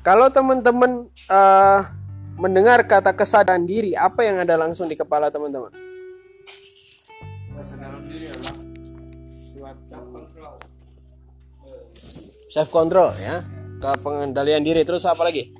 [0.00, 1.80] kalau teman-teman uh,
[2.40, 5.68] mendengar kata kesadaran diri, apa yang ada langsung di kepala teman-teman?
[7.60, 8.56] Kesadaran diri adalah
[9.84, 10.54] self control.
[12.48, 13.44] Self control ya,
[13.76, 14.82] ke pengendalian diri.
[14.88, 15.52] Terus apa lagi?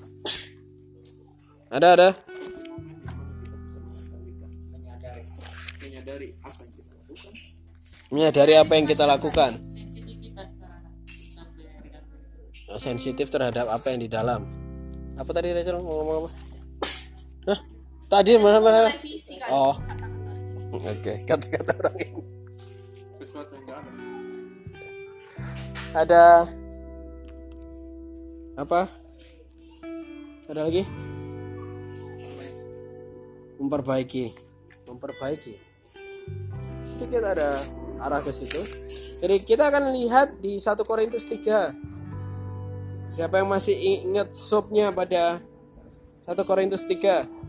[1.68, 2.08] Ada ada.
[5.78, 7.32] Menyadari apa yang kita lakukan.
[8.10, 9.79] Menyadari apa yang kita lakukan.
[12.78, 14.46] Sensitif terhadap apa yang di dalam.
[15.18, 16.30] Apa tadi Rachel ngomong apa?
[17.50, 17.60] Hah?
[18.10, 18.90] Tadi mana mana?
[19.50, 19.74] Oh.
[20.70, 21.16] Oke, okay.
[21.26, 22.22] kata-kata orang ini.
[25.90, 26.46] Ada
[28.54, 28.86] apa?
[30.46, 30.86] Ada lagi?
[33.58, 34.30] Memperbaiki,
[34.86, 35.54] memperbaiki.
[36.86, 37.58] Sedikit ada
[37.98, 38.62] arah ke situ.
[39.20, 42.09] Jadi kita akan lihat di 1 Korintus 3.
[43.10, 45.42] Siapa yang masih ingat sopnya pada
[46.22, 47.39] 1 Korintus 3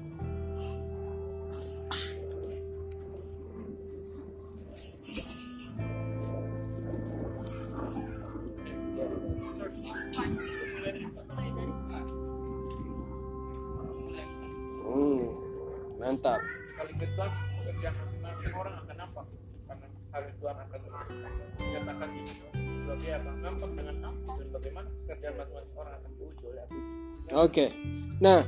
[27.41, 27.73] Okay.
[28.21, 28.45] Nah,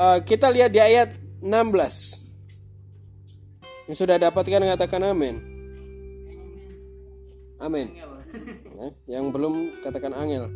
[0.00, 1.12] uh, kita lihat di ayat
[1.44, 1.52] 16.
[3.92, 5.36] Yang sudah dapatkan katakan amin.
[7.60, 7.92] Amin.
[8.72, 10.48] Nah, yang belum katakan angel.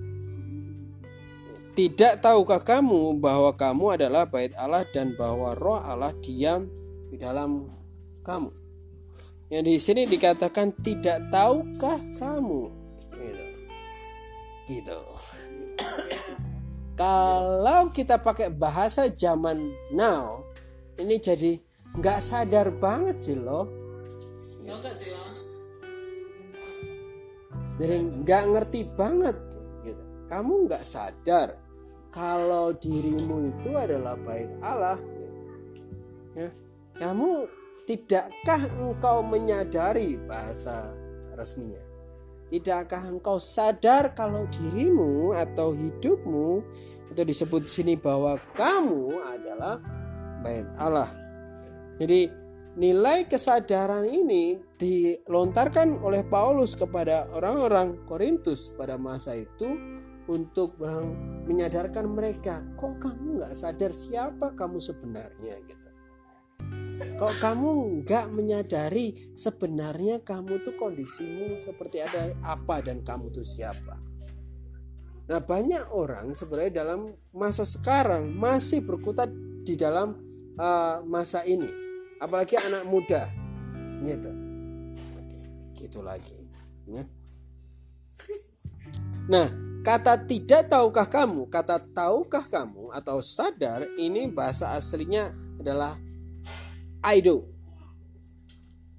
[1.76, 6.72] Tidak tahukah kamu bahwa kamu adalah bait Allah dan bahwa roh Allah diam
[7.12, 7.68] di dalam
[8.24, 8.48] kamu?
[9.52, 12.72] Yang di sini dikatakan tidak tahukah kamu?
[13.12, 13.44] Gitu.
[14.64, 14.98] Gitu.
[16.96, 20.40] Kalau kita pakai bahasa zaman now,
[20.96, 21.60] ini jadi
[22.00, 23.68] nggak sadar banget sih loh.
[27.76, 29.36] Jadi nggak ngerti banget.
[29.84, 30.02] Gitu.
[30.24, 31.60] Kamu nggak sadar
[32.08, 34.96] kalau dirimu itu adalah baik Allah.
[36.32, 36.48] Ya.
[36.96, 37.44] Kamu
[37.84, 40.88] tidakkah engkau menyadari bahasa
[41.36, 41.85] resminya?
[42.46, 46.62] Tidakkah engkau sadar kalau dirimu atau hidupmu
[47.10, 49.82] itu disebut sini bahwa kamu adalah
[50.46, 51.10] baik Allah.
[51.98, 52.30] Jadi
[52.78, 59.74] nilai kesadaran ini dilontarkan oleh Paulus kepada orang-orang Korintus pada masa itu
[60.30, 60.78] untuk
[61.46, 65.85] menyadarkan mereka, kok kamu nggak sadar siapa kamu sebenarnya gitu.
[66.96, 67.68] Kok kamu
[68.04, 74.00] nggak menyadari sebenarnya kamu tuh kondisimu seperti ada apa dan kamu tuh siapa?
[75.26, 79.28] Nah banyak orang sebenarnya dalam masa sekarang masih berkutat
[79.66, 80.16] di dalam
[80.56, 81.66] uh, masa ini,
[82.22, 83.26] apalagi anak muda,
[84.06, 84.30] gitu.
[85.74, 86.46] Gitu lagi.
[86.86, 87.02] Ya.
[89.26, 89.50] Nah
[89.82, 95.98] kata tidak tahukah kamu, kata tahukah kamu atau sadar ini bahasa aslinya adalah
[97.06, 97.46] I do.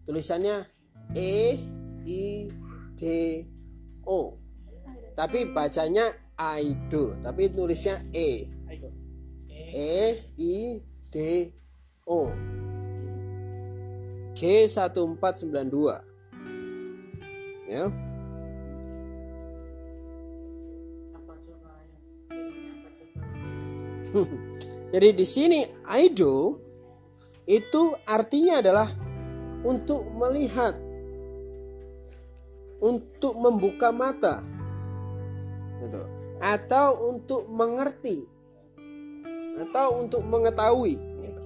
[0.08, 0.64] Tulisannya
[1.12, 1.60] E
[2.08, 2.48] I
[2.96, 3.04] D
[4.08, 4.40] O.
[5.12, 8.48] Tapi bacanya I do, tapi tulisnya E.
[9.76, 9.96] E
[10.40, 10.80] I
[11.12, 11.18] D
[12.08, 12.32] O.
[14.40, 15.76] G1492.
[17.68, 17.92] Ya.
[24.96, 26.67] Jadi di sini I do
[27.48, 28.92] itu artinya adalah
[29.64, 30.76] untuk melihat,
[32.84, 34.44] untuk membuka mata,
[35.80, 36.04] gitu.
[36.44, 38.28] atau untuk mengerti,
[39.64, 41.00] atau untuk mengetahui.
[41.00, 41.42] Gitu.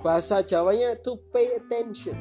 [0.00, 2.16] Bahasa Jawanya to pay attention.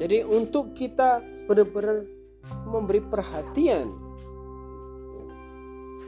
[0.00, 2.02] Jadi untuk kita benar-benar
[2.66, 4.03] memberi perhatian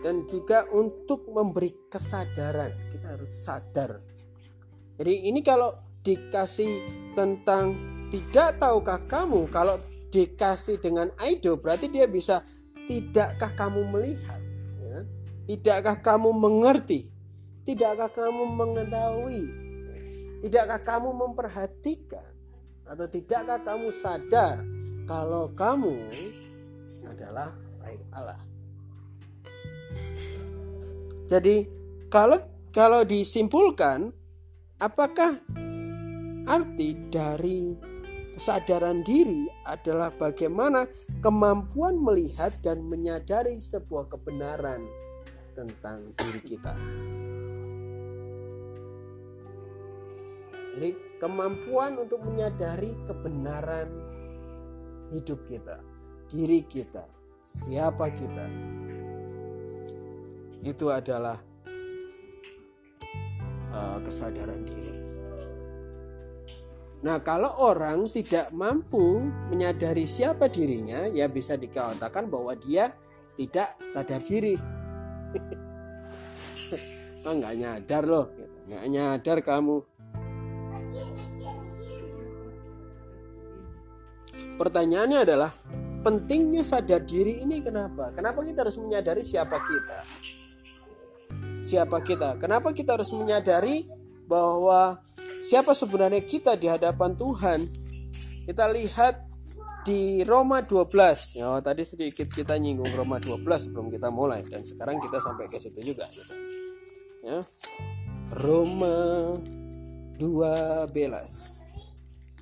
[0.06, 2.70] dan juga untuk memberi kesadaran.
[2.94, 3.98] Kita harus sadar.
[5.02, 5.74] Jadi ini kalau
[6.06, 6.86] dikasih
[7.18, 7.74] tentang
[8.14, 9.74] tidak tahukah kamu kalau
[10.14, 12.46] dikasih dengan aido berarti dia bisa
[12.86, 14.38] tidakkah kamu melihat
[14.78, 15.02] ya?
[15.50, 17.10] tidakkah kamu mengerti?
[17.66, 19.42] Tidakkah kamu mengetahui?
[20.46, 22.30] Tidakkah kamu memperhatikan?
[22.86, 24.62] Atau tidakkah kamu sadar
[25.10, 25.98] kalau kamu
[27.10, 27.50] adalah
[27.82, 28.55] baik Allah
[31.26, 31.66] jadi
[32.06, 32.38] kalau
[32.70, 34.14] kalau disimpulkan
[34.78, 35.40] apakah
[36.46, 37.74] arti dari
[38.36, 40.84] kesadaran diri adalah bagaimana
[41.24, 44.84] kemampuan melihat dan menyadari sebuah kebenaran
[45.56, 46.74] tentang diri kita.
[50.76, 53.88] Jadi kemampuan untuk menyadari kebenaran
[55.16, 55.80] hidup kita,
[56.28, 57.08] diri kita,
[57.40, 58.46] siapa kita.
[60.66, 61.38] Itu adalah
[63.70, 64.98] uh, kesadaran diri.
[67.06, 72.90] Nah, kalau orang tidak mampu menyadari siapa dirinya, ya bisa dikatakan bahwa dia
[73.38, 74.58] tidak sadar diri.
[77.30, 78.26] oh, nggak nyadar loh,
[78.66, 79.86] nggak nyadar kamu
[84.56, 85.52] Pertanyaannya adalah
[86.00, 88.08] pentingnya sadar diri ini kenapa?
[88.16, 90.00] Kenapa kita harus menyadari siapa kita?
[91.66, 92.38] Siapa kita?
[92.38, 93.90] Kenapa kita harus menyadari
[94.30, 95.02] bahwa
[95.42, 97.66] siapa sebenarnya kita di hadapan Tuhan?
[98.46, 99.26] Kita lihat
[99.82, 101.42] di Roma 12.
[101.42, 105.58] Ya, tadi sedikit kita nyinggung Roma 12 sebelum kita mulai dan sekarang kita sampai ke
[105.58, 106.06] situ juga.
[107.26, 107.42] Ya.
[108.42, 109.34] Roma
[110.18, 110.90] 12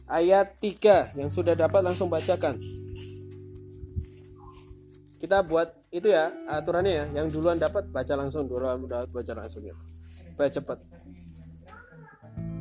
[0.09, 2.57] ayat 3 yang sudah dapat langsung bacakan.
[5.21, 9.63] Kita buat itu ya aturannya ya, yang duluan dapat baca langsung, duluan dapat baca langsung
[9.63, 9.75] ya.
[10.35, 10.79] Baca cepat.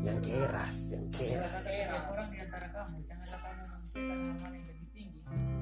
[0.06, 1.54] Yang keras, yang keras.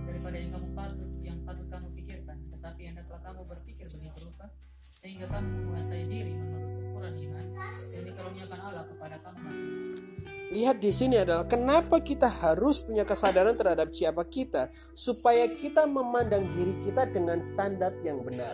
[0.03, 4.51] Daripada yang kamu patut, yang patut kamu pikirkan, tetapi hendaklah kamu berpikir begitu rupa
[4.91, 7.45] sehingga kamu menguasai diri menurut ukuran iman
[7.89, 10.10] yang dikaruniakan Allah kepada kamu masing-masing
[10.51, 16.43] lihat di sini adalah kenapa kita harus punya kesadaran terhadap siapa kita supaya kita memandang
[16.51, 18.53] diri kita dengan standar yang benar.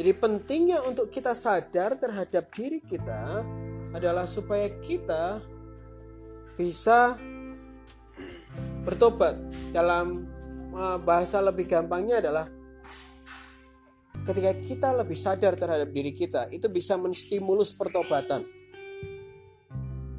[0.00, 3.44] Jadi pentingnya untuk kita sadar terhadap diri kita
[3.90, 5.42] adalah supaya kita
[6.54, 7.18] bisa
[8.86, 9.38] bertobat.
[9.70, 10.26] Dalam
[10.74, 12.46] eh, bahasa lebih gampangnya adalah
[14.26, 18.44] ketika kita lebih sadar terhadap diri kita, itu bisa menstimulus pertobatan.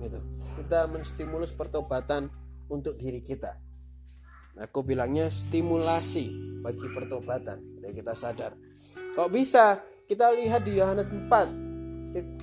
[0.02, 0.20] Gitu.
[0.60, 2.28] Kita menstimulus pertobatan
[2.72, 3.56] untuk diri kita.
[4.60, 7.80] Aku bilangnya stimulasi bagi pertobatan.
[7.92, 8.56] Kita sadar.
[9.16, 9.80] Kok bisa?
[10.08, 11.71] Kita lihat di Yohanes 4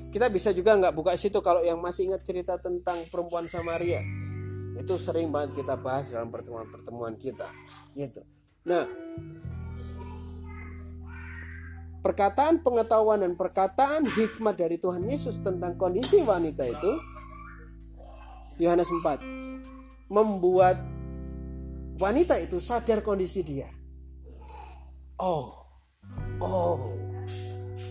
[0.08, 4.00] kita bisa juga nggak buka situ kalau yang masih ingat cerita tentang perempuan Samaria.
[4.78, 7.44] Itu sering banget kita bahas dalam pertemuan-pertemuan kita
[7.92, 8.25] gitu.
[8.64, 8.88] Nah
[11.98, 16.92] perkataan pengetahuan dan perkataan hikmat dari Tuhan Yesus tentang kondisi wanita itu
[18.62, 20.80] Yohanes 4 membuat
[22.00, 23.68] wanita itu sadar kondisi dia.
[25.18, 25.52] Oh
[26.38, 26.78] oh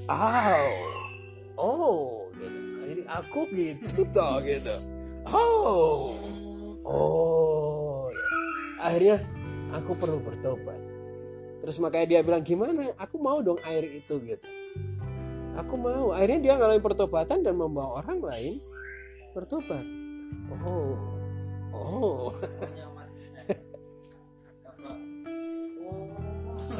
[0.07, 0.96] oh
[1.57, 2.59] oh gitu.
[2.87, 4.75] Ini aku gitu toh gitu.
[5.27, 6.15] Oh.
[6.87, 7.87] Oh
[8.87, 9.19] akhirnya
[9.73, 10.79] aku perlu bertobat.
[11.65, 12.87] Terus makanya dia bilang gimana?
[13.01, 14.47] Aku mau dong air itu gitu.
[15.57, 16.13] Aku mau.
[16.15, 18.61] Akhirnya dia ngalamin pertobatan dan membawa orang lain
[19.35, 19.83] bertobat.
[20.63, 20.95] Oh.
[21.73, 22.31] Oh.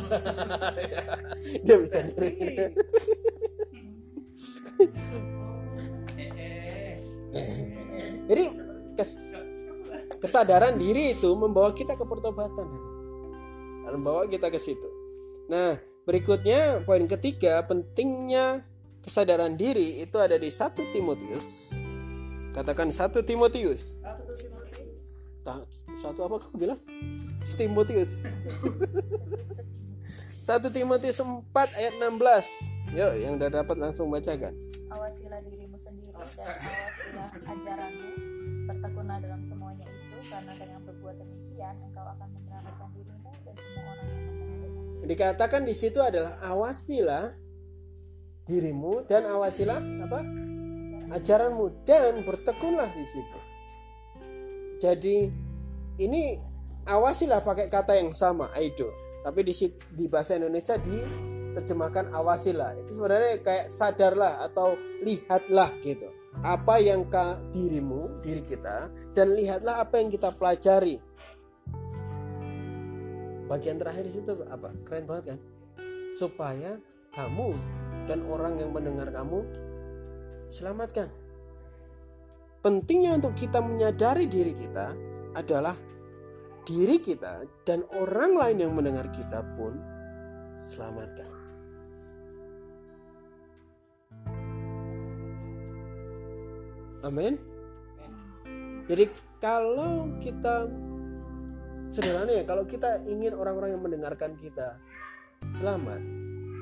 [1.68, 2.32] Dia bisa nyari
[8.28, 8.44] jadi
[8.98, 9.42] kes,
[10.22, 12.68] kesadaran diri itu membawa kita ke pertobatan.
[13.88, 14.90] Membawa kita ke situ.
[15.50, 18.64] Nah berikutnya poin ketiga pentingnya
[19.04, 21.72] kesadaran diri itu ada di satu Timotius.
[22.54, 24.04] Katakan satu Timotius.
[25.98, 26.80] Satu apa kamu bilang?
[27.48, 28.20] Timotius.
[30.48, 31.44] 1 Timotius 4
[31.76, 34.56] ayat 16 Yuk yang udah dapat langsung bacakan
[34.92, 38.10] Awasilah dirimu sendiri dan awasilah ajaranmu
[38.68, 44.08] Bertekunlah dalam semuanya itu Karena dengan berbuat demikian Engkau akan menyelamatkan dirimu dan semua orang
[44.08, 47.26] yang mendengar Dikatakan di situ adalah awasilah
[48.48, 50.20] dirimu dan awasilah apa?
[51.08, 53.40] Ajaranmu dan bertekunlah di situ.
[54.80, 55.32] Jadi
[56.04, 56.36] ini
[56.84, 58.92] awasilah pakai kata yang sama, aido
[59.28, 59.52] tapi di
[59.92, 60.80] di bahasa Indonesia
[61.58, 66.06] diterjemahkan awasilah itu sebenarnya kayak sadarlah atau lihatlah gitu.
[66.46, 71.02] Apa yang ke dirimu diri kita dan lihatlah apa yang kita pelajari.
[73.50, 74.70] Bagian terakhir situ apa?
[74.86, 75.40] Keren banget kan?
[76.14, 76.78] Supaya
[77.18, 77.58] kamu
[78.06, 79.42] dan orang yang mendengar kamu
[80.54, 81.10] selamatkan.
[82.62, 84.94] Pentingnya untuk kita menyadari diri kita
[85.34, 85.74] adalah
[86.70, 89.74] diri kita dan orang lain yang mendengar kita pun
[90.62, 91.37] selamatkan.
[97.06, 97.38] Amin.
[98.88, 99.06] Jadi
[99.38, 100.66] kalau kita
[101.94, 104.80] sederhana ya, kalau kita ingin orang-orang yang mendengarkan kita
[105.52, 106.02] selamat,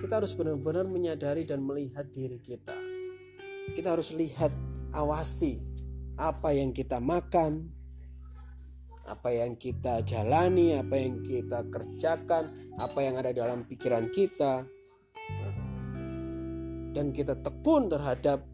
[0.04, 2.75] kita harus benar-benar menyadari dan melihat diri kita.
[3.74, 4.51] Kita harus lihat,
[4.96, 5.60] awasi
[6.15, 7.68] apa yang kita makan,
[9.06, 14.65] apa yang kita jalani, apa yang kita kerjakan, apa yang ada dalam pikiran kita,
[16.96, 18.46] dan kita tekun terhadap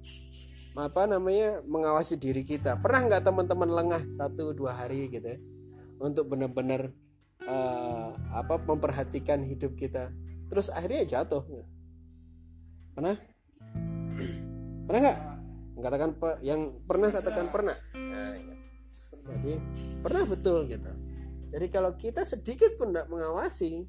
[0.76, 2.80] apa namanya mengawasi diri kita.
[2.80, 5.40] Pernah nggak teman-teman lengah satu dua hari gitu ya,
[6.00, 6.92] untuk benar-benar
[7.44, 10.12] uh, apa memperhatikan hidup kita,
[10.48, 11.44] terus akhirnya jatuh.
[12.96, 13.16] Pernah?
[14.88, 15.20] Pernah nggak?
[15.82, 16.14] Katakan
[16.46, 17.74] yang pernah katakan pernah.
[17.98, 18.52] Nah, ya
[19.26, 19.58] jadi
[20.02, 20.92] pernah betul gitu
[21.52, 23.86] jadi kalau kita sedikit pun tidak mengawasi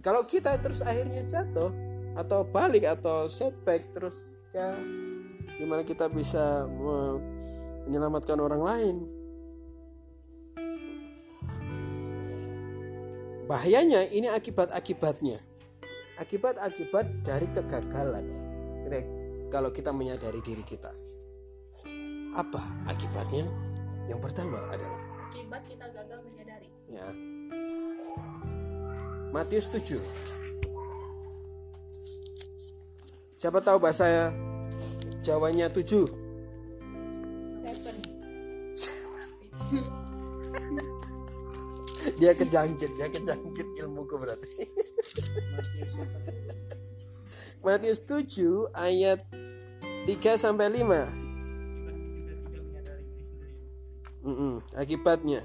[0.00, 1.70] kalau kita terus akhirnya jatuh
[2.16, 4.16] atau balik atau setback terus
[4.52, 4.76] ya
[5.62, 6.66] gimana kita bisa
[7.86, 8.96] menyelamatkan orang lain
[13.46, 15.38] bahayanya ini akibat-akibatnya
[16.18, 18.26] akibat-akibat dari kegagalan
[19.54, 20.90] kalau kita menyadari diri kita
[22.34, 23.46] apa akibatnya
[24.10, 24.98] yang pertama adalah
[25.32, 26.68] akibat kita gagal menyadari.
[26.92, 27.08] Ya.
[29.32, 29.96] Matius 7.
[33.40, 34.28] Siapa tahu bahasa
[35.22, 36.10] Jawanya 7?
[37.62, 37.94] Seven.
[42.18, 44.50] dia kejangkit, dia kejangkit ilmuku berarti.
[47.62, 49.22] Matius 7 ayat
[50.10, 51.22] 3 sampai 5.
[54.22, 55.42] Mm -mm, akibatnya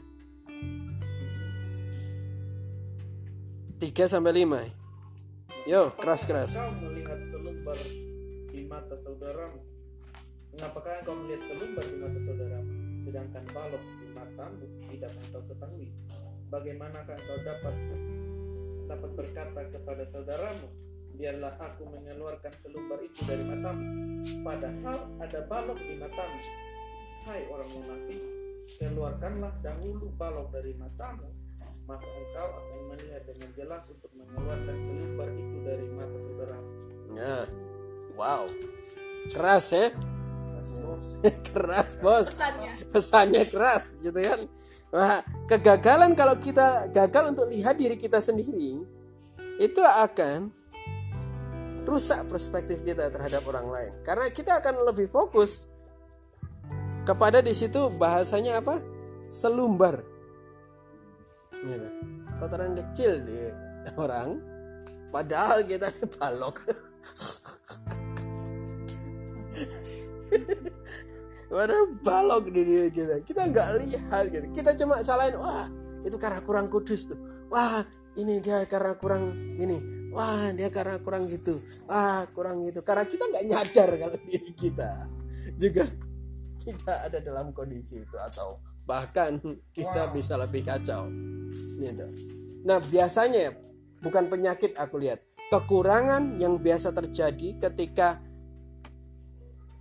[3.81, 4.77] 3 sampai 5
[5.67, 6.55] Yo, keras-keras.
[6.55, 7.75] Kau melihat selumbar
[8.47, 9.66] di mata saudaramu.
[10.57, 12.73] Mengapakah kau melihat selumbar di mata saudaramu,
[13.05, 15.87] sedangkan balok di matamu tidak engkau ketahui?
[16.49, 17.75] Bagaimanakah kau dapat
[18.89, 20.65] dapat berkata kepada saudaramu,
[21.13, 23.85] biarlah aku mengeluarkan selumbar itu dari matamu,
[24.41, 26.39] padahal ada balok di matamu.
[27.29, 28.21] Hai orang munafik,
[28.81, 31.29] keluarkanlah dahulu balok dari matamu
[31.87, 36.57] maka engkau akan melihat dengan jelas untuk mengeluarkan selumbar itu dari mata saudara
[37.15, 37.37] ya.
[38.17, 38.43] Wow.
[39.29, 39.93] Keras ya?
[39.93, 40.16] bos
[41.51, 42.27] keras bos.
[42.31, 42.71] Pesannya.
[42.91, 44.39] Pesannya keras gitu kan.
[44.87, 45.19] Wah,
[45.51, 48.83] kegagalan kalau kita gagal untuk lihat diri kita sendiri
[49.59, 50.53] itu akan
[51.83, 53.91] rusak perspektif kita terhadap orang lain.
[54.03, 55.67] Karena kita akan lebih fokus
[57.03, 58.79] kepada di situ bahasanya apa?
[59.27, 60.17] Selumbar.
[61.57, 61.89] Gitu.
[62.37, 63.49] kotoran kecil di
[63.97, 64.37] orang
[65.09, 66.61] padahal kita balok
[71.47, 73.23] Padahal balok di dia kita.
[73.23, 74.45] Kita nggak lihat gitu.
[74.51, 75.71] Kita cuma salahin, wah
[76.03, 77.19] itu karena kurang kudus tuh.
[77.47, 77.83] Wah
[78.19, 80.09] ini dia karena kurang ini.
[80.11, 81.63] Wah dia karena kurang gitu.
[81.87, 82.83] Wah kurang gitu.
[82.83, 85.07] Karena kita nggak nyadar kalau diri kita
[85.55, 85.87] juga
[86.61, 89.39] tidak ada dalam kondisi itu atau bahkan
[89.71, 91.07] kita bisa lebih kacau
[91.79, 92.07] gitu.
[92.63, 93.51] nah biasanya ya
[94.03, 98.19] bukan penyakit aku lihat kekurangan yang biasa terjadi ketika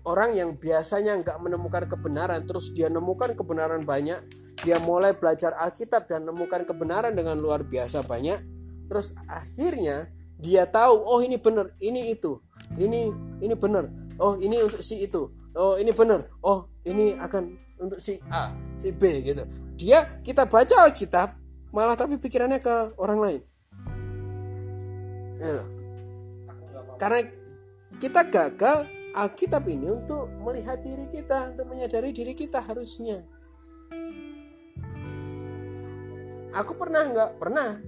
[0.07, 4.23] orang yang biasanya nggak menemukan kebenaran terus dia nemukan kebenaran banyak
[4.63, 8.39] dia mulai belajar Alkitab dan menemukan kebenaran dengan luar biasa banyak
[8.87, 10.07] terus akhirnya
[10.39, 12.39] dia tahu oh ini benar ini itu
[12.79, 13.11] ini
[13.43, 13.91] ini benar
[14.23, 15.27] oh ini untuk si itu
[15.59, 19.43] oh ini benar oh ini akan untuk si A si B gitu
[19.75, 21.35] dia kita baca Alkitab
[21.75, 23.43] malah tapi pikirannya ke orang lain
[25.37, 25.61] Ya.
[26.97, 27.29] karena
[28.01, 33.25] kita gagal Alkitab ini untuk melihat diri kita untuk menyadari diri kita harusnya.
[36.53, 37.31] Aku pernah nggak?
[37.41, 37.81] Pernah.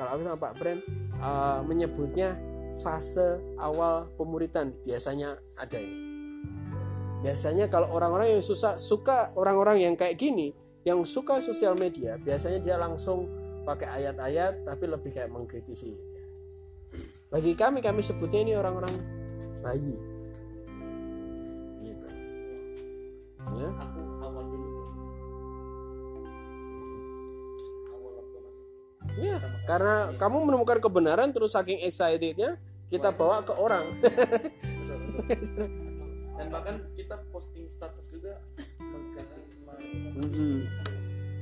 [0.00, 0.80] Kalau aku sama Pak Brand
[1.20, 2.40] uh, menyebutnya
[2.80, 4.72] fase awal pemuritan.
[4.88, 6.00] Biasanya ada ini.
[7.20, 10.56] Biasanya kalau orang-orang yang susah suka orang-orang yang kayak gini
[10.86, 13.28] yang suka sosial media biasanya dia langsung
[13.68, 15.92] pakai ayat-ayat tapi lebih kayak mengkritisi.
[17.28, 19.17] Bagi kami kami sebutnya ini orang-orang
[19.68, 19.94] bayi.
[21.84, 22.06] Gitu.
[23.52, 23.70] Ya.
[29.18, 32.56] Ya karena kamu menemukan kebenaran terus saking excitednya
[32.88, 33.92] kita bawa ke orang.
[36.38, 38.40] Dan bahkan kita posting status juga
[38.80, 39.42] mengganti
[40.16, 40.64] Mm-mm.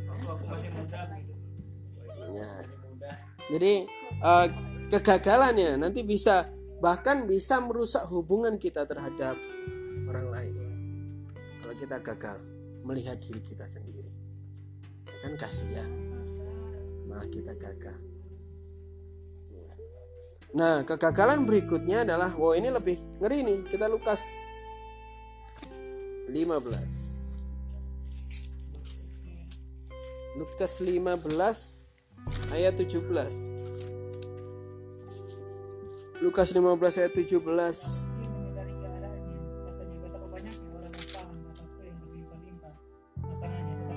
[0.09, 1.00] aku aku masih muda.
[2.33, 2.50] Ya.
[3.47, 3.73] Jadi
[4.25, 4.47] eh,
[4.90, 9.37] kegagalannya nanti bisa bahkan bisa merusak hubungan kita terhadap
[10.09, 10.54] orang lain.
[11.62, 12.38] Kalau kita gagal
[12.87, 14.16] melihat diri kita sendiri,
[15.06, 15.90] Ya kan kasihan.
[17.09, 17.97] Malah kita gagal.
[20.56, 23.59] Nah, kegagalan berikutnya adalah, wow ini lebih ngeri nih.
[23.68, 24.25] Kita Lukas
[26.28, 27.16] 15.
[30.36, 33.55] Lukas 15 ayat 17.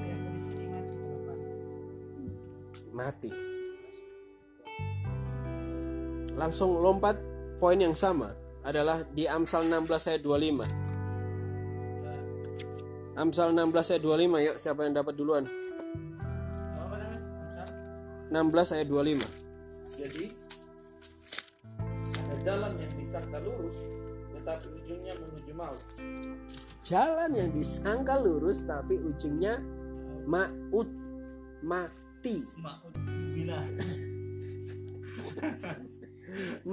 [0.03, 1.39] Yang berisi ingat kelaparan
[2.91, 3.31] Mati.
[6.35, 7.15] Langsung lompat
[7.63, 8.35] poin yang sama
[8.67, 13.15] adalah di Amsal 16 ayat 25.
[13.15, 15.47] Amsal 16 ayat 25 yuk siapa yang dapat duluan?
[16.79, 17.19] apa namanya
[18.27, 19.48] 16 Amsal ayat 25.
[22.49, 23.77] Jalan yang disangka lurus
[24.33, 25.83] tetapi ujungnya menuju maut.
[26.81, 29.61] Jalan yang disangka lurus tapi ujungnya
[30.25, 30.89] maut.
[31.59, 32.39] Mati.
[32.57, 32.93] maut
[33.35, 33.59] bila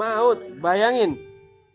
[0.00, 0.38] maut.
[0.62, 1.20] Bayangin.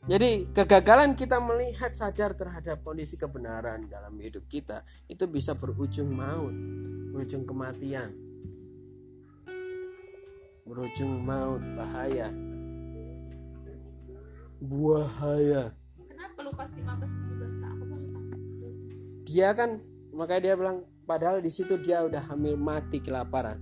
[0.10, 6.58] Jadi kegagalan kita melihat sadar terhadap kondisi kebenaran dalam hidup kita itu bisa berujung maut
[7.14, 8.10] berujung kematian
[10.66, 12.34] berujung maut bahaya
[14.62, 15.74] bahaya
[16.06, 17.72] Kenapa 15 17 Kak?
[17.74, 17.86] Aku
[19.26, 23.60] dia kan makanya dia bilang padahal di situ dia udah hamil mati kelaparan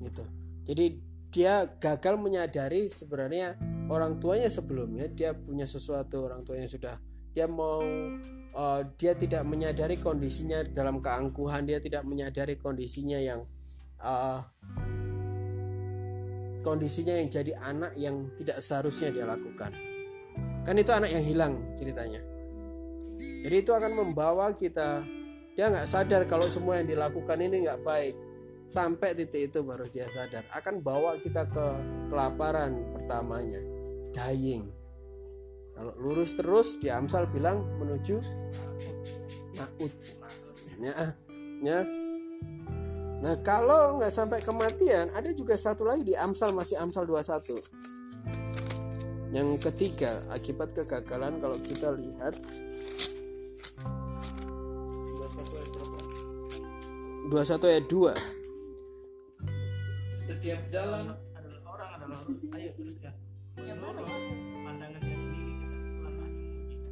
[0.00, 0.24] gitu.
[0.66, 0.86] Jadi
[1.30, 3.60] dia gagal menyadari sebenarnya
[3.92, 6.96] orang tuanya sebelumnya dia punya sesuatu orang tuanya sudah
[7.36, 7.84] dia mau
[8.56, 13.44] eh, dia tidak menyadari kondisinya dalam keangkuhan dia tidak menyadari kondisinya yang
[14.00, 14.40] eh,
[16.64, 19.76] kondisinya yang jadi anak yang tidak seharusnya dia lakukan
[20.66, 22.18] kan itu anak yang hilang ceritanya.
[23.16, 25.06] Jadi itu akan membawa kita
[25.56, 28.14] dia nggak sadar kalau semua yang dilakukan ini nggak baik.
[28.66, 30.42] Sampai titik itu baru dia sadar.
[30.50, 31.66] Akan bawa kita ke
[32.10, 33.62] kelaparan pertamanya.
[34.10, 34.68] Dying.
[35.72, 38.18] Kalau lurus terus di Amsal bilang menuju
[39.56, 39.92] maut.
[40.76, 41.14] Ya
[41.64, 41.80] ya.
[43.22, 47.85] Nah kalau nggak sampai kematian ada juga satu lagi di Amsal masih Amsal 21
[49.34, 52.34] yang ketiga akibat kegagalan kalau kita lihat.
[57.26, 58.14] 21 ayat 2
[60.22, 63.10] setiap jalan adalah orang adalah lurus ayo teruskan
[63.58, 63.98] Yang mana?
[63.98, 64.14] Lurus.
[64.14, 64.62] ya?
[64.62, 66.86] pandangannya sendiri tetapi Tuhan memujikan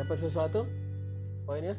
[0.00, 0.60] dapat sesuatu?
[1.44, 1.76] Poinnya?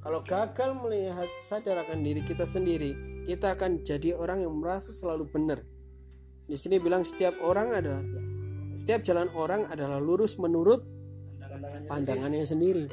[0.00, 2.96] Kalau gagal melihat sadar akan diri kita sendiri
[3.28, 5.60] kita akan jadi orang yang merasa selalu benar.
[6.48, 8.00] Di sini bilang setiap orang ada
[8.72, 10.80] setiap jalan orang adalah lurus menurut
[11.92, 12.88] pandangannya sendiri.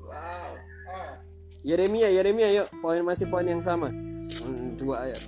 [0.00, 0.56] Wow.
[1.60, 2.72] Yeremia Yeremia yuk.
[2.80, 3.92] Poin masih poin yang sama.
[3.92, 5.20] Hmm, dua ayat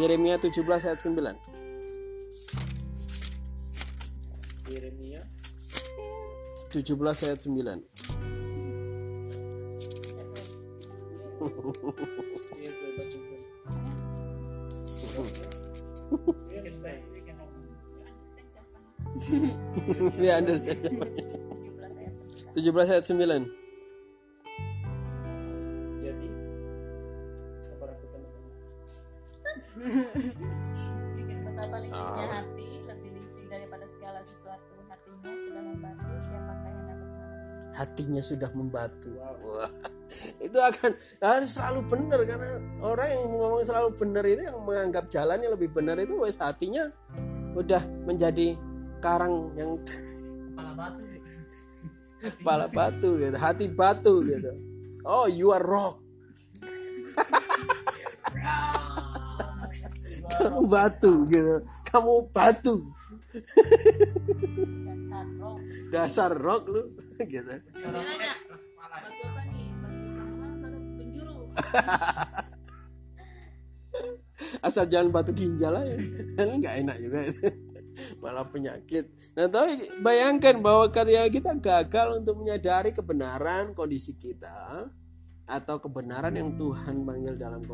[0.00, 1.36] Yeremia 17 ayat 9
[4.72, 5.28] Yeremia.
[6.72, 8.17] 17 ayat 9
[20.18, 20.38] ya.
[20.38, 20.98] understand 17
[21.98, 22.14] ayat
[22.50, 22.58] 9.
[22.58, 23.46] 17 ayat 9
[25.98, 26.28] Jadi
[27.62, 28.52] sabar aku teman-teman.
[31.46, 32.38] Betapa liciknya Ah.
[32.42, 34.74] hati, lebih licik daripada segala sesuatu.
[34.88, 37.06] Hatinya sudah membantu, siapakah yang dapat
[37.78, 39.70] hatinya sudah membatu Wah,
[40.38, 40.90] itu akan
[41.22, 42.50] harus selalu benar karena
[42.82, 46.90] orang yang ngomong selalu benar itu yang menganggap jalannya lebih benar itu wes hatinya
[47.54, 48.54] udah menjadi
[48.98, 51.02] karang yang kepala batu.
[52.18, 54.50] Kepala batu gitu hati batu gitu.
[55.06, 56.02] Oh you are rock.
[60.38, 62.76] Kamu batu gitu kamu batu.
[65.88, 66.68] Dasar rock.
[66.68, 66.82] Lu
[67.24, 67.54] gitu.
[67.64, 69.47] Dia
[74.66, 75.96] asal jangan batu ginjal aja.
[76.38, 77.18] Kan nggak enak juga
[78.22, 79.10] malah penyakit.
[79.34, 84.86] Nah tapi bayangkan bahwa ketika kita gagal untuk menyadari kebenaran kondisi kita
[85.48, 87.64] atau kebenaran yang Tuhan panggil dalam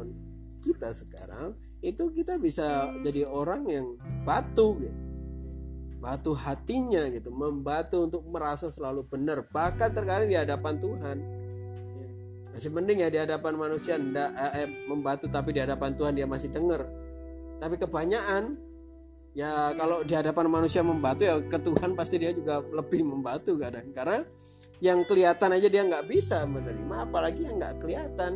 [0.63, 3.87] kita sekarang itu kita bisa jadi orang yang
[4.25, 4.97] batu gitu.
[6.01, 7.33] batu hatinya gitu.
[7.33, 9.45] Membatu untuk merasa selalu benar.
[9.49, 11.17] Bahkan terkadang di hadapan Tuhan
[12.55, 16.27] masih mending ya di hadapan manusia ndak eh, eh, membatu tapi di hadapan Tuhan dia
[16.31, 16.87] masih dengar
[17.59, 18.55] tapi kebanyakan
[19.35, 23.91] ya kalau di hadapan manusia membatu ya ke Tuhan pasti dia juga lebih membatu kadang.
[23.91, 24.23] Karena
[24.79, 28.33] yang kelihatan aja dia nggak bisa menerima apalagi yang nggak kelihatan.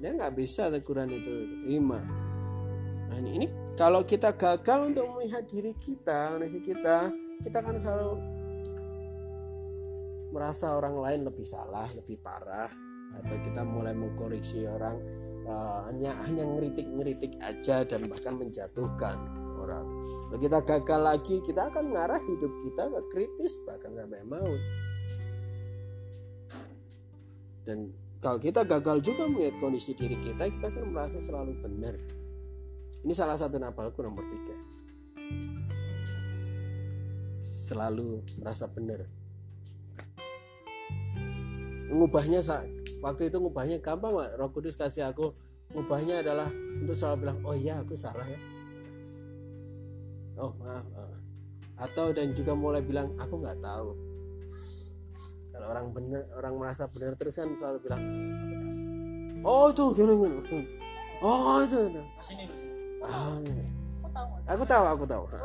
[0.00, 2.02] Dia nggak bisa teguran itu terima.
[3.08, 3.46] Nah ini, ini
[3.78, 7.12] kalau kita gagal untuk melihat diri kita kondisi kita
[7.46, 8.18] kita kan selalu
[10.34, 12.66] merasa orang lain lebih salah, lebih parah,
[13.14, 14.98] atau kita mulai mengkoreksi orang
[15.46, 19.16] eh, hanya hanya ngeritik-ngeritik aja dan bahkan menjatuhkan
[19.54, 19.86] orang.
[20.26, 24.62] Kalau kita gagal lagi, kita akan mengarah hidup kita ke kritis bahkan sampai maut.
[27.64, 31.94] Dan kalau kita gagal juga melihat kondisi diri kita, kita akan merasa selalu benar.
[33.06, 34.56] Ini salah satu nafalku nomor tiga.
[37.54, 39.23] Selalu merasa benar
[41.94, 42.42] ngubahnya
[42.98, 44.30] waktu itu ngubahnya gampang Pak.
[44.36, 45.30] Roh Kudus kasih aku
[45.72, 46.50] ngubahnya adalah
[46.82, 48.40] untuk selalu bilang oh iya aku salah ya
[50.38, 51.18] oh maaf maaf."
[51.74, 53.88] atau dan juga mulai bilang aku nggak tahu
[55.54, 58.02] kalau orang bener orang merasa benar terus kan selalu bilang
[59.42, 60.62] oh tuh gini gini
[61.22, 62.02] oh itu, itu.
[63.04, 63.64] Ah, iya.
[64.48, 65.34] Aku tahu aku tahu aku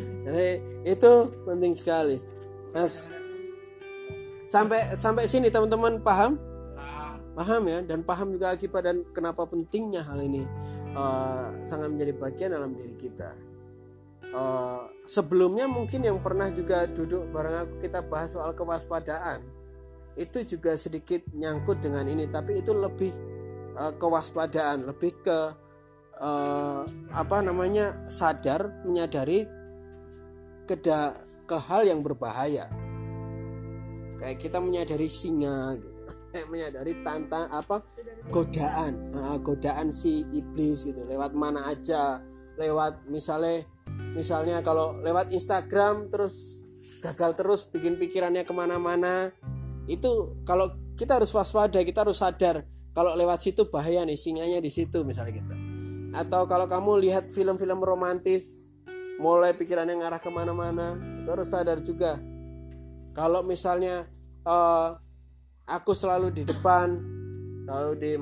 [0.24, 1.12] jadi, itu
[1.48, 2.16] penting sekali.
[2.76, 3.08] Mas
[4.50, 6.36] sampai sampai sini teman-teman paham?
[7.32, 10.44] Paham ya dan paham juga akibat dan kenapa pentingnya hal ini
[10.92, 13.32] eh, sangat menjadi bagian dalam diri kita.
[14.30, 19.40] Eh, sebelumnya mungkin yang pernah juga duduk bareng aku kita bahas soal kewaspadaan.
[20.18, 23.14] Itu juga sedikit nyangkut dengan ini tapi itu lebih
[23.78, 25.38] eh, kewaspadaan lebih ke
[26.20, 26.82] eh,
[27.14, 29.59] apa namanya sadar menyadari
[30.70, 31.18] keda
[31.50, 32.70] ke hal yang berbahaya.
[34.22, 35.90] Kayak kita menyadari singa gitu.
[36.30, 37.82] Kayak menyadari tantang apa
[38.30, 39.10] godaan.
[39.10, 41.02] Nah, godaan si iblis gitu.
[41.02, 42.22] Lewat mana aja.
[42.54, 43.66] Lewat misalnya
[44.14, 46.62] misalnya kalau lewat Instagram terus
[47.02, 49.34] gagal terus bikin pikirannya ke mana-mana.
[49.90, 52.62] Itu kalau kita harus waspada kita harus sadar.
[52.94, 55.54] Kalau lewat situ bahaya nih singanya di situ misalnya gitu.
[56.14, 58.69] Atau kalau kamu lihat film-film romantis
[59.20, 62.16] mulai pikirannya ngarah ke mana-mana itu harus sadar juga.
[63.12, 64.08] Kalau misalnya
[64.48, 64.88] eh,
[65.68, 66.96] aku selalu di depan
[67.68, 68.12] selalu di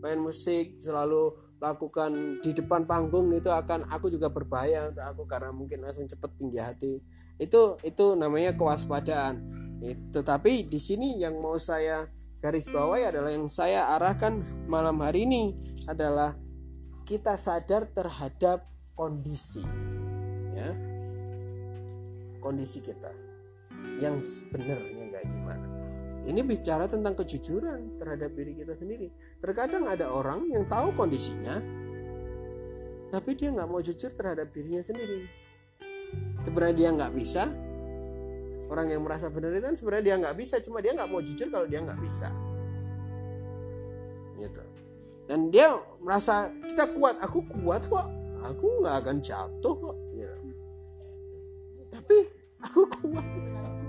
[0.00, 5.54] main musik selalu lakukan di depan panggung itu akan aku juga berbahaya untuk aku karena
[5.54, 6.92] mungkin langsung cepet tinggi hati.
[7.38, 9.38] Itu itu namanya kewaspadaan.
[9.84, 12.08] Itu tapi di sini yang mau saya
[12.42, 15.54] garis bawahi adalah yang saya arahkan malam hari ini
[15.86, 16.34] adalah
[17.06, 18.66] kita sadar terhadap
[18.98, 19.62] kondisi
[20.62, 20.74] ya
[22.42, 23.10] kondisi kita
[24.02, 25.66] yang sebenarnya kayak gimana.
[26.22, 29.10] Ini bicara tentang kejujuran terhadap diri kita sendiri.
[29.42, 31.58] Terkadang ada orang yang tahu kondisinya
[33.10, 35.26] tapi dia nggak mau jujur terhadap dirinya sendiri.
[36.42, 37.44] Sebenarnya dia nggak bisa.
[38.72, 41.48] Orang yang merasa benar itu kan sebenarnya dia nggak bisa cuma dia nggak mau jujur
[41.52, 42.32] kalau dia nggak bisa.
[44.40, 44.62] Gitu.
[45.28, 48.08] Dan dia merasa kita kuat aku kuat kok.
[48.42, 49.96] Aku nggak akan jatuh kok
[52.62, 53.26] aku kuat.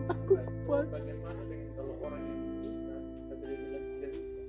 [0.09, 0.33] Aku
[0.65, 0.86] kuat.
[0.89, 2.93] Bagaimana dengan kalau orang yang bisa
[3.29, 4.41] tapi dia bilang tidak bisa?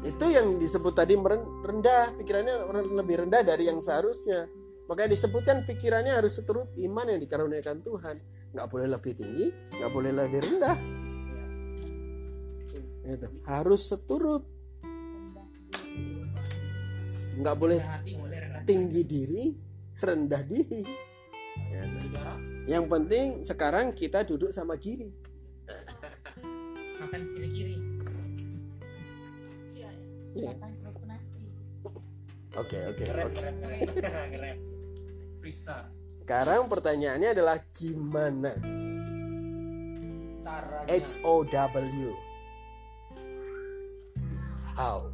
[0.00, 2.04] itu yang disebut tadi rendah.
[2.20, 2.54] Pikirannya
[3.00, 4.46] lebih rendah dari yang seharusnya.
[4.90, 8.16] Makanya disebutkan pikirannya harus seturut iman yang dikaruniakan Tuhan.
[8.50, 10.78] Nggak boleh lebih tinggi nggak boleh lebih rendah.
[13.00, 13.26] Gitu.
[13.42, 14.44] harus seturut.
[17.40, 17.80] Nggak boleh
[18.68, 19.44] tinggi diri
[19.98, 21.09] rendah diri
[21.68, 21.84] Ya.
[22.78, 25.12] yang penting sekarang kita duduk sama kiri.
[27.00, 27.76] Makan kiri kiri.
[29.74, 29.90] Iya
[30.32, 30.52] Ya.
[31.04, 31.42] nasi.
[32.56, 33.34] Oke oke oke.
[33.34, 34.56] keren
[35.40, 35.84] Prista
[36.30, 38.54] sekarang pertanyaannya adalah gimana?
[40.46, 40.86] Caranya.
[40.86, 42.14] H O W.
[44.78, 45.10] How?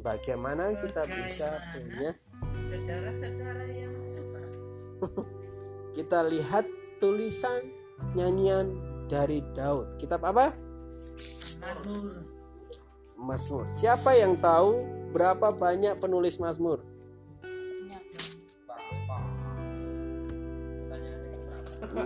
[0.00, 2.12] Bagaimana kita bisa punya
[2.60, 3.89] secara-secara yang
[5.96, 6.64] kita lihat
[6.98, 7.64] tulisan
[8.12, 9.96] nyanyian dari Daud.
[9.96, 10.52] Kitab apa?
[11.60, 12.24] Mazmur.
[13.20, 13.64] Mazmur.
[13.68, 16.80] Siapa yang tahu berapa banyak penulis Mazmur?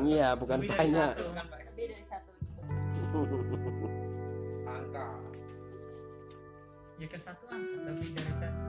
[0.00, 1.10] Iya bukan Lebih dari banyak.
[1.12, 1.60] satu, kan, Pak?
[1.68, 2.30] lebih dari satu.
[4.64, 5.06] Angka.
[6.94, 8.63] ya ke satu angka lebih dari satu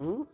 [0.00, 0.24] Hmm?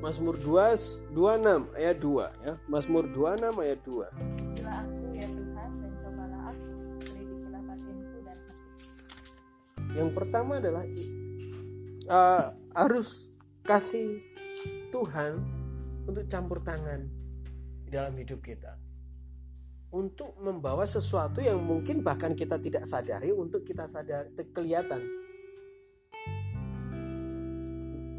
[0.00, 2.54] Mazmur 2 26 ayat 2 ya.
[2.64, 3.92] Mazmur 26 ayat 2.
[3.92, 6.68] Ujilah aku ya Tuhan dan cobalah aku
[7.04, 10.84] selidikilah batinku dan hatiku Yang pertama adalah
[12.08, 13.36] uh, harus
[13.68, 14.24] kasih
[14.88, 15.44] Tuhan
[16.08, 17.04] untuk campur tangan
[17.84, 18.80] di dalam hidup kita.
[19.92, 25.19] Untuk membawa sesuatu yang mungkin bahkan kita tidak sadari untuk kita sadar kelihatan.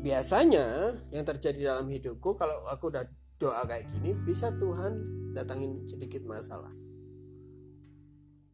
[0.01, 3.05] Biasanya yang terjadi dalam hidupku kalau aku udah
[3.37, 4.97] doa kayak gini bisa Tuhan
[5.37, 6.73] datangin sedikit masalah.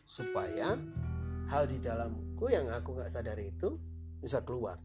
[0.03, 0.75] Supaya
[1.47, 3.79] hal di dalamku yang aku nggak sadari itu
[4.19, 4.75] bisa keluar.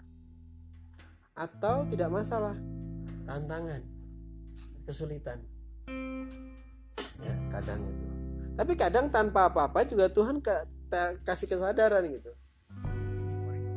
[1.35, 2.55] Atau tidak masalah
[3.27, 3.83] tantangan
[4.87, 5.42] kesulitan.
[7.18, 8.07] Ya kadang itu.
[8.55, 12.31] Tapi kadang tanpa apa-apa juga Tuhan ta- kasih kesadaran gitu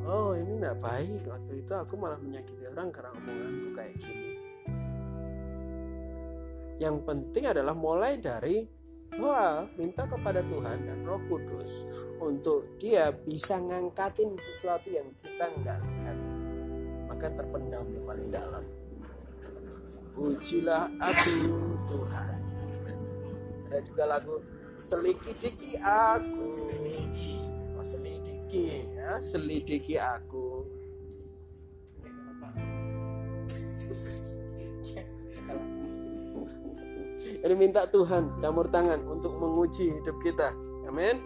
[0.06, 4.32] oh ini nggak baik waktu itu aku malah menyakiti orang karena omonganku kayak gini
[6.76, 8.76] yang penting adalah mulai dari
[9.16, 11.88] Wah, minta kepada Tuhan dan Roh Kudus
[12.20, 16.18] untuk dia bisa ngangkatin sesuatu yang kita nggak lihat.
[17.08, 18.64] Maka terpendam di paling dalam.
[20.20, 21.36] Ujilah aku
[21.88, 22.38] Tuhan.
[23.72, 24.36] Ada juga lagu
[24.76, 26.52] Selidiki aku.
[27.80, 27.86] Oh,
[28.96, 30.64] ya, selidiki aku.
[37.46, 40.50] Jadi minta Tuhan campur tangan untuk menguji hidup kita.
[40.90, 41.22] Amin.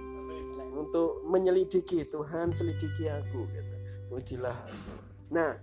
[0.76, 3.76] Untuk menyelidiki Tuhan selidiki aku gitu.
[4.12, 4.96] Ujilah aku.
[5.32, 5.56] Nah,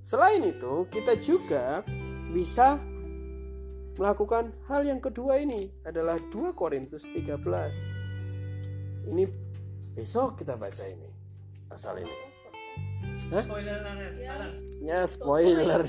[0.00, 1.84] selain itu kita juga
[2.32, 2.80] bisa
[4.00, 9.04] melakukan hal yang kedua ini adalah 2 Korintus 13.
[9.04, 9.28] Ini
[9.92, 11.08] besok kita baca ini.
[11.66, 12.16] Pasal ini.
[13.30, 14.14] spoiler alert
[14.80, 15.06] Ya.
[15.06, 15.82] spoiler.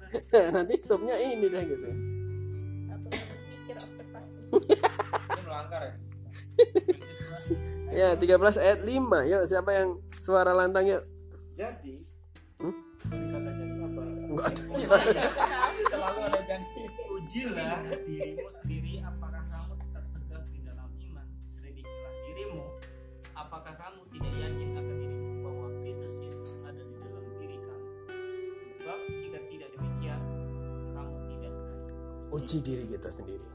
[0.54, 1.88] Nanti stopnya ini deh gitu.
[5.44, 5.82] Melanggar
[7.88, 8.90] ya Ya 13 ayat 5
[9.24, 9.88] ya siapa yang
[10.20, 11.00] suara lantang ya?
[11.54, 12.04] Jadi,
[12.58, 12.74] Hmm?
[13.00, 14.06] Tadi kata jadi sabar.
[14.28, 14.62] Enggak ada.
[15.88, 19.17] selalu ada janji ujilah dirimu sendiri apakah
[32.48, 33.48] Uji diri kita sendiri.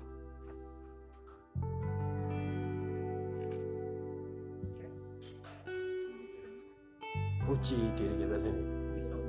[7.50, 8.70] Uji diri kita sendiri.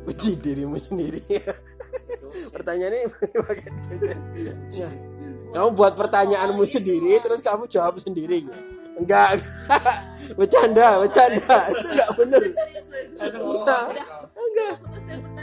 [0.04, 1.24] Uji dirimu sendiri.
[2.60, 3.08] Pertanyaannya
[3.40, 3.70] pakai
[4.84, 4.92] Nah,
[5.56, 8.44] kamu buat pertanyaanmu sendiri terus kamu jawab sendiri.
[9.00, 9.40] Enggak,
[10.36, 11.72] bercanda, bercanda.
[11.72, 12.52] Itu enggak lu
[13.56, 15.33] Enggak, enggak.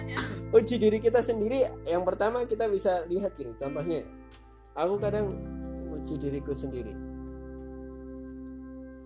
[0.51, 4.03] Uji diri kita sendiri yang pertama kita bisa lihat gini contohnya.
[4.75, 5.35] Aku kadang
[5.91, 6.95] uji diriku sendiri.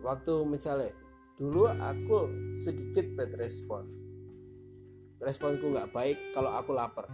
[0.05, 0.93] Waktu misalnya
[1.37, 3.85] dulu aku sedikit bad respon.
[5.21, 7.09] Responku nggak baik kalau aku lapar.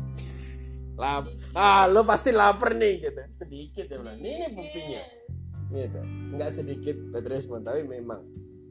[1.00, 3.22] Lap ah lo pasti lapar nih gitu.
[3.40, 5.04] Sedikit ya bilang ini, ini buktinya
[5.72, 6.04] gitu
[6.36, 8.20] nggak sedikit bad respon tapi memang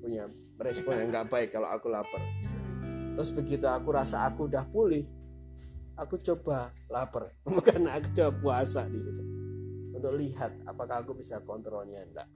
[0.04, 0.28] punya
[0.60, 2.20] respon yang nggak baik kalau aku lapar.
[3.16, 5.04] Terus begitu aku rasa aku udah pulih
[6.00, 7.36] aku coba lapar.
[7.44, 9.22] Bukan aku coba puasa di situ.
[9.92, 12.28] Untuk lihat apakah aku bisa kontrolnya enggak.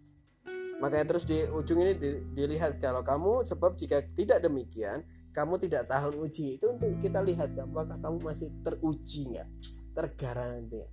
[0.84, 5.00] Makanya terus di ujung ini di- dilihat kalau kamu sebab jika tidak demikian
[5.32, 6.60] kamu tidak tahan uji.
[6.60, 9.48] Itu untuk kita lihat apakah kamu masih teruji nggak
[9.96, 10.84] tergaranti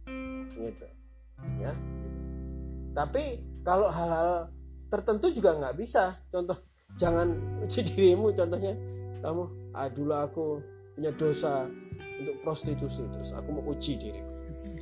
[0.56, 0.88] gitu.
[1.60, 1.76] Ya.
[2.96, 3.24] Tapi
[3.68, 4.48] kalau hal-hal
[4.88, 6.16] tertentu juga nggak bisa.
[6.32, 6.56] Contoh
[6.96, 7.36] jangan
[7.68, 8.32] uji dirimu.
[8.32, 8.74] Contohnya
[9.20, 9.44] kamu
[9.92, 10.46] dulu aku
[10.96, 11.68] punya dosa
[12.22, 14.22] untuk prostitusi terus aku mau uji diri.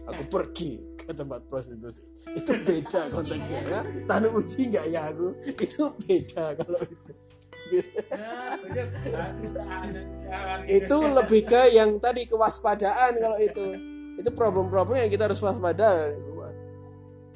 [0.10, 2.04] Aku pergi ke tempat prostitusi.
[2.36, 3.82] Itu beda konteksnya ya.
[4.06, 5.28] Tahan uji nggak ya aku?
[5.48, 7.12] Itu beda kalau itu.
[10.66, 13.66] Itu lebih ke yang tadi kewaspadaan kalau itu.
[14.20, 16.12] Itu problem-problem yang kita harus waspada.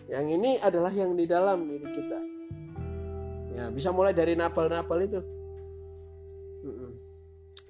[0.10, 2.20] Yang ini adalah yang di dalam diri kita.
[3.54, 5.22] Ya bisa mulai dari napal-napal itu.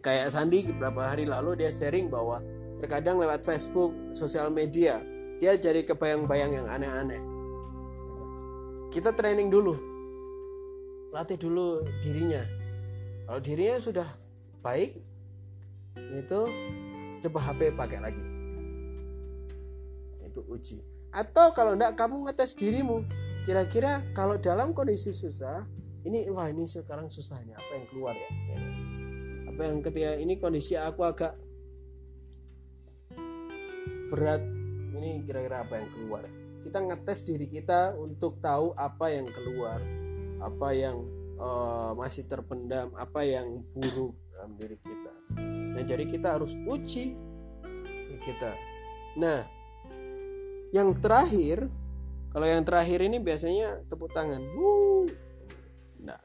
[0.03, 2.43] Kayak Sandi beberapa hari lalu dia sharing bahwa
[2.83, 4.99] terkadang lewat Facebook sosial media
[5.39, 7.23] dia jadi kebayang-bayang yang aneh-aneh.
[8.91, 9.73] Kita training dulu.
[11.15, 12.43] Latih dulu dirinya.
[13.25, 14.07] Kalau dirinya sudah
[14.59, 14.99] baik
[15.95, 16.39] itu
[17.23, 18.25] coba HP pakai lagi.
[20.27, 20.83] Itu uji.
[21.15, 23.07] Atau kalau enggak kamu ngetes dirimu.
[23.43, 25.67] Kira-kira kalau dalam kondisi susah
[26.03, 28.31] ini wah ini sekarang susahnya apa yang keluar ya.
[29.53, 31.37] Apa yang ketika ini kondisi aku agak
[34.09, 34.41] berat?
[34.97, 36.25] Ini kira-kira apa yang keluar?
[36.65, 39.77] Kita ngetes diri kita untuk tahu apa yang keluar
[40.41, 41.05] apa yang
[41.37, 45.13] eh, masih terpendam apa yang buruk dalam diri kita.
[45.77, 47.13] Nah jadi kita harus uji
[47.85, 48.57] diri kita.
[49.21, 49.45] Nah
[50.73, 51.69] yang terakhir
[52.33, 54.41] kalau yang terakhir ini biasanya tepuk tangan.
[54.57, 55.05] Wuh.
[56.01, 56.21] Nggak.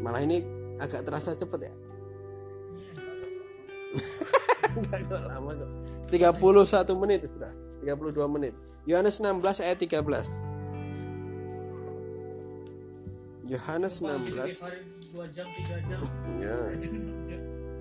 [0.00, 0.40] malah ini
[0.80, 1.85] agak terasa cepet ya
[4.76, 5.70] Enggak kok lama kok.
[6.12, 8.54] 31 menit sudah 32 menit.
[8.86, 10.56] Yohanes 16 ayat 13
[13.46, 16.02] Yohanes 16 dua jam tiga jam.
[16.42, 16.58] Ya.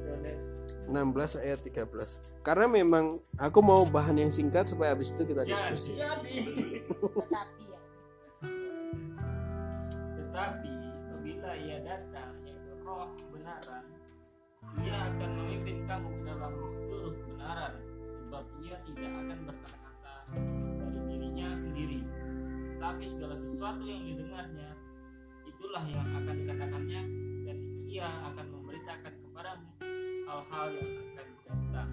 [0.05, 0.45] Yohanes.
[0.85, 5.97] 16 ayat 13 karena memang aku mau bahan yang singkat supaya habis itu kita diskusi.
[5.97, 6.37] jadi.
[6.85, 7.79] Tetapi ya.
[10.13, 10.73] Tetapi
[11.09, 13.83] apabila ia datang yaitu roh kebenaran
[14.85, 15.29] ia akan
[15.65, 17.73] memimpin kamu ke dalam seluruh kebenaran
[18.05, 20.13] sebab ia tidak akan berkata-kata
[20.77, 21.99] dari dirinya sendiri
[22.77, 24.77] tapi segala sesuatu yang didengarnya
[25.49, 27.01] itulah yang akan dikatakannya
[27.49, 27.57] dan
[27.89, 29.69] ia akan memberitakan kepadamu
[30.29, 31.89] hal-hal yang akan datang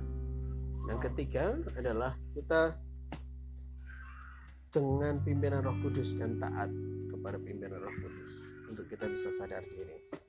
[0.84, 2.76] yang ketiga adalah kita
[4.68, 6.68] dengan pimpinan Roh Kudus dan taat
[7.08, 8.36] kepada pimpinan Roh Kudus
[8.68, 10.21] untuk kita bisa sadar diri.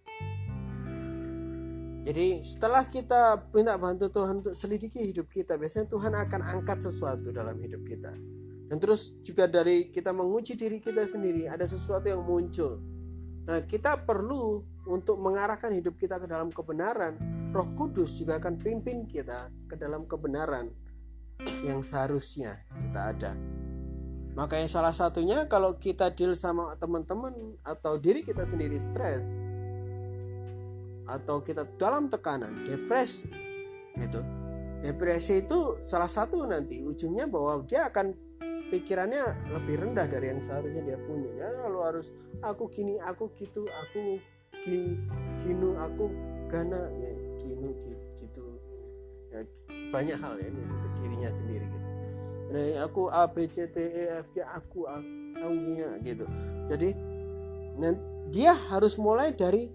[2.03, 7.31] Jadi setelah kita minta bantu Tuhan untuk selidiki hidup kita, biasanya Tuhan akan angkat sesuatu
[7.31, 8.11] dalam hidup kita.
[8.67, 12.83] Dan terus juga dari kita menguji diri kita sendiri, ada sesuatu yang muncul.
[13.47, 17.15] Nah, kita perlu untuk mengarahkan hidup kita ke dalam kebenaran.
[17.55, 20.73] Roh Kudus juga akan pimpin kita ke dalam kebenaran
[21.63, 23.31] yang seharusnya kita ada.
[24.33, 29.52] Makanya salah satunya kalau kita deal sama teman-teman atau diri kita sendiri stres
[31.03, 33.27] atau kita dalam tekanan, depresi
[33.99, 34.19] gitu.
[34.83, 38.11] Depresi itu salah satu nanti ujungnya bahwa dia akan
[38.67, 41.31] pikirannya lebih rendah dari yang seharusnya dia punya.
[41.39, 42.07] Ya lalu harus
[42.43, 44.19] aku gini, aku gitu, aku
[44.63, 44.99] gini,
[45.39, 46.11] ginu, aku
[46.51, 48.43] gana, ya ginu gi- gitu.
[49.31, 49.45] Ya,
[49.91, 51.89] banyak hal ya untuk dirinya sendiri gitu.
[52.53, 54.99] Nah, aku A B C D E F G aku A
[55.39, 56.25] aku gini, gitu.
[56.67, 56.89] Jadi
[58.33, 59.69] dia harus mulai dari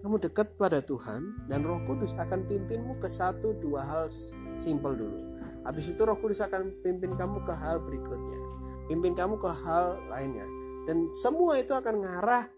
[0.00, 4.96] kamu dekat pada Tuhan dan Roh Kudus akan pimpinmu ke satu dua hal s- simpel
[4.96, 5.20] dulu.
[5.60, 8.40] Habis itu Roh Kudus akan pimpin kamu ke hal berikutnya,
[8.88, 10.48] pimpin kamu ke hal lainnya,
[10.88, 12.48] dan semua itu akan ngarah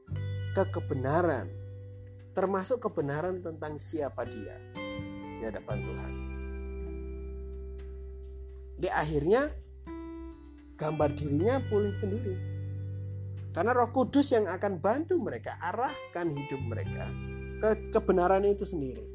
[0.54, 1.50] ke kebenaran,
[2.30, 4.54] termasuk kebenaran tentang siapa dia
[5.42, 6.12] di hadapan Tuhan.
[8.78, 9.50] Di akhirnya
[10.78, 12.34] gambar dirinya pulih sendiri.
[13.52, 17.04] Karena Roh Kudus yang akan bantu mereka arahkan hidup mereka
[17.62, 19.06] ke kebenaran itu sendiri.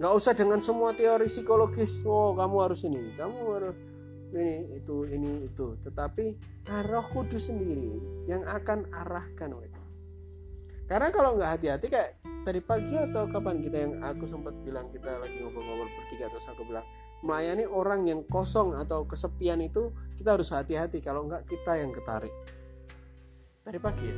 [0.00, 2.00] Nggak usah dengan semua teori psikologis.
[2.08, 3.76] Oh, kamu harus ini, kamu harus
[4.32, 5.76] ini, itu, ini, itu.
[5.84, 6.24] Tetapi
[6.88, 9.84] Roh Kudus sendiri yang akan arahkan mereka.
[10.88, 15.22] Karena kalau nggak hati-hati kayak tadi pagi atau kapan kita yang aku sempat bilang kita
[15.22, 16.82] lagi ngobrol-ngobrol bertiga terus aku bilang
[17.22, 22.34] melayani orang yang kosong atau kesepian itu kita harus hati-hati kalau nggak kita yang ketarik.
[23.62, 24.16] Tadi pagi ya.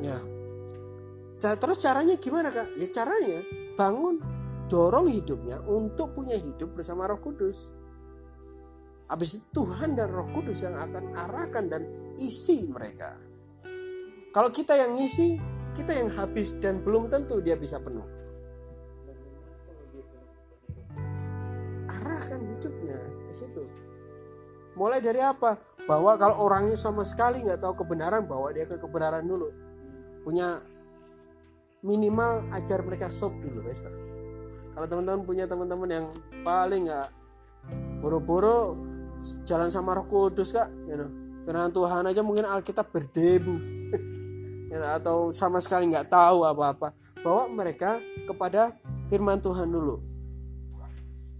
[0.00, 0.18] Ya,
[1.40, 2.76] Terus caranya gimana kak?
[2.76, 3.40] Ya caranya
[3.72, 4.20] bangun,
[4.68, 7.72] dorong hidupnya untuk punya hidup bersama Roh Kudus.
[9.08, 11.82] Habis itu Tuhan dan Roh Kudus yang akan arahkan dan
[12.20, 13.16] isi mereka.
[14.30, 15.40] Kalau kita yang ngisi,
[15.74, 18.06] kita yang habis dan belum tentu dia bisa penuh.
[21.88, 23.64] Arahkan hidupnya ke situ.
[24.78, 25.58] Mulai dari apa?
[25.88, 29.50] Bahwa kalau orangnya sama sekali nggak tahu kebenaran, bawa dia ke kebenaran dulu.
[30.22, 30.62] Punya
[31.80, 33.92] minimal ajar mereka sop dulu, Wester.
[34.74, 36.06] Kalau teman-teman punya teman-teman yang
[36.46, 37.08] paling nggak
[38.00, 38.78] buru-buru
[39.44, 41.10] jalan sama Roh Kudus kak, you know.
[41.50, 43.58] Tuhan aja mungkin Alkitab berdebu,
[44.70, 46.94] Ya, atau sama sekali nggak tahu apa-apa.
[47.26, 48.70] Bawa mereka kepada
[49.10, 49.98] Firman Tuhan dulu.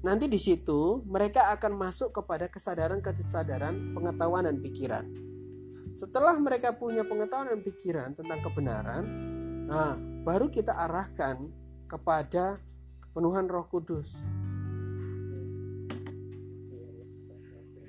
[0.02, 5.06] Nanti di situ mereka akan masuk kepada kesadaran-kesadaran, pengetahuan dan pikiran.
[5.94, 9.02] Setelah mereka punya pengetahuan dan pikiran tentang kebenaran,
[9.70, 11.48] nah baru kita arahkan
[11.88, 12.60] kepada
[13.00, 14.12] kepenuhan Roh Kudus.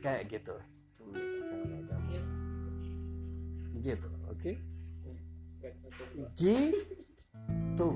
[0.02, 0.56] Kayak gitu.
[3.82, 4.52] Gitu, oke?
[6.38, 7.90] Gitu.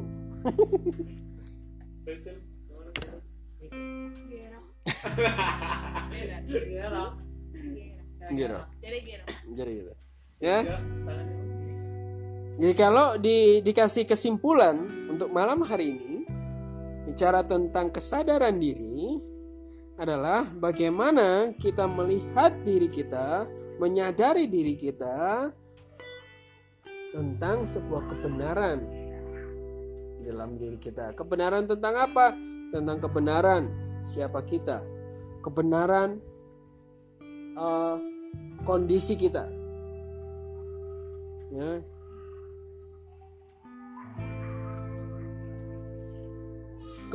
[2.06, 2.34] Betul.
[8.34, 8.58] Gitu.
[8.82, 9.26] Jadi gitu.
[9.54, 9.94] Jadi gitu.
[10.42, 10.60] Ya.
[12.56, 14.80] Jadi kalau di, dikasih kesimpulan
[15.12, 16.24] untuk malam hari ini
[17.04, 19.20] bicara tentang kesadaran diri
[20.00, 23.44] adalah bagaimana kita melihat diri kita,
[23.76, 25.52] menyadari diri kita
[27.12, 28.80] tentang sebuah kebenaran
[30.24, 31.12] dalam diri kita.
[31.12, 32.32] Kebenaran tentang apa?
[32.72, 33.68] Tentang kebenaran
[34.00, 34.80] siapa kita,
[35.44, 36.24] kebenaran
[37.60, 37.96] eh,
[38.64, 39.44] kondisi kita.
[41.56, 41.80] Ya,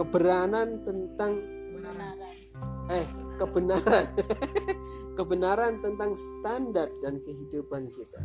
[0.01, 1.33] kebenaran tentang
[1.77, 2.37] Kebenaran.
[2.89, 4.07] eh kebenaran.
[5.19, 8.21] Kebenaran tentang standar dan kehidupan kita.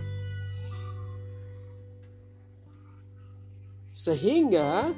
[3.92, 4.96] Sehingga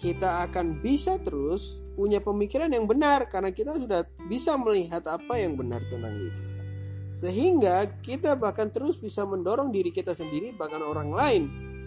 [0.00, 5.56] kita akan bisa terus punya pemikiran yang benar karena kita sudah bisa melihat apa yang
[5.60, 6.62] benar tentang diri kita.
[7.12, 11.42] Sehingga kita bahkan terus bisa mendorong diri kita sendiri bahkan orang lain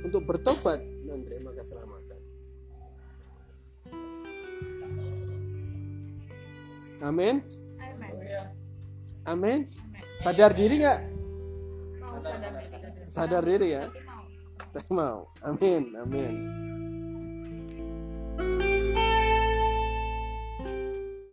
[0.05, 0.96] untuk bertobat
[7.01, 7.41] Amin.
[7.77, 8.45] Amin.
[9.27, 9.59] Amin.
[10.23, 10.99] Sadar diri nggak?
[13.11, 13.85] Sadar diri ya.
[14.73, 15.29] Tapi mau.
[15.45, 15.93] Amin.
[15.97, 16.33] Amin.
[18.37, 18.66] thank you